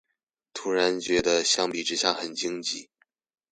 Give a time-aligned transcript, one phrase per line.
[0.51, 2.87] 突然覺得相比之下很經濟